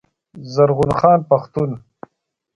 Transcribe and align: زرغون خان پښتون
زرغون 0.53 0.91
خان 0.99 1.19
پښتون 1.29 1.71